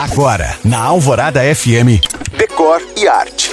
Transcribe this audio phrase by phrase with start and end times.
[0.00, 2.00] Agora, na Alvorada FM,
[2.34, 3.50] Decor e Arte.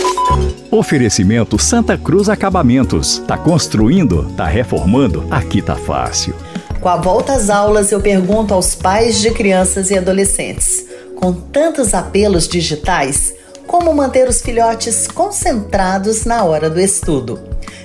[0.72, 3.22] Oferecimento Santa Cruz Acabamentos.
[3.28, 4.32] Tá construindo?
[4.32, 5.28] Tá reformando?
[5.30, 6.34] Aqui tá fácil.
[6.80, 10.86] Com a volta às aulas, eu pergunto aos pais de crianças e adolescentes:
[11.18, 13.34] com tantos apelos digitais,
[13.68, 17.42] como manter os filhotes concentrados na hora do estudo?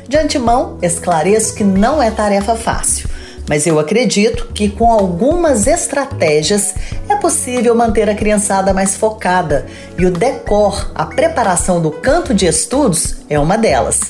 [0.08, 3.10] De antemão, esclareço que não é tarefa fácil
[3.48, 6.74] mas eu acredito que com algumas estratégias
[7.22, 9.64] possível manter a criançada mais focada
[9.96, 14.00] e o decor, a preparação do canto de estudos, é uma delas.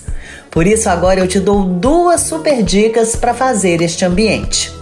[0.50, 4.72] Por isso, agora eu te dou duas super dicas para fazer este ambiente.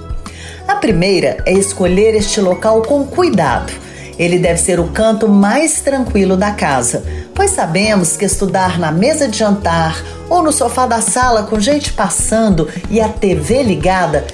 [0.69, 3.73] A primeira é escolher este local com cuidado
[4.21, 7.03] ele deve ser o canto mais tranquilo da casa,
[7.35, 9.97] pois sabemos que estudar na mesa de jantar
[10.29, 14.27] ou no sofá da sala com gente passando e a TV ligada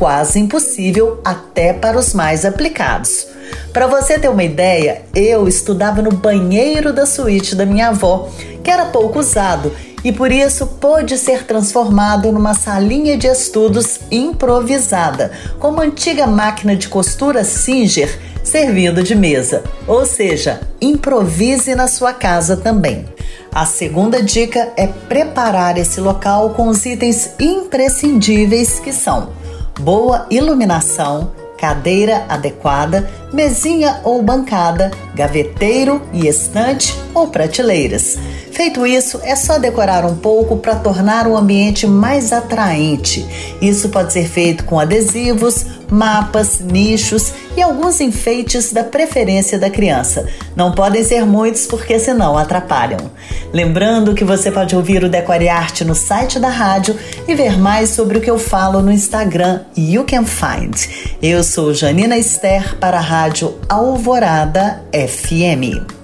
[0.00, 3.26] quase impossível até para os mais aplicados.
[3.70, 8.30] Para você ter uma ideia, eu estudava no banheiro da suíte da minha avó,
[8.64, 9.70] que era pouco usado
[10.02, 16.74] e por isso pôde ser transformado numa salinha de estudos improvisada, com uma antiga máquina
[16.74, 19.62] de costura Singer servindo de mesa.
[19.86, 23.04] Ou seja, improvise na sua casa também.
[23.52, 29.39] A segunda dica é preparar esse local com os itens imprescindíveis que são
[29.80, 38.18] boa iluminação, cadeira adequada, mesinha ou bancada, gaveteiro e estante ou prateleiras.
[38.52, 43.26] Feito isso, é só decorar um pouco para tornar o ambiente mais atraente.
[43.60, 50.26] Isso pode ser feito com adesivos, mapas, nichos e alguns enfeites da preferência da criança.
[50.54, 53.10] Não podem ser muitos porque senão atrapalham.
[53.52, 56.96] Lembrando que você pode ouvir o Decore Arte no site da rádio
[57.26, 60.74] e ver mais sobre o que eu falo no Instagram You Can Find.
[61.22, 65.99] Eu sou Janina Esther para a rádio Alvorada FM.